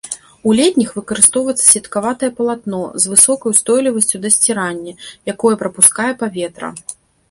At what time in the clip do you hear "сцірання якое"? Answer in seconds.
4.41-5.55